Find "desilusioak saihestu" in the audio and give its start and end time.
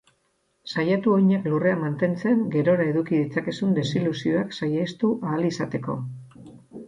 3.81-5.11